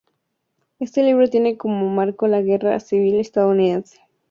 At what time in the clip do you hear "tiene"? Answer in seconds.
1.29-1.57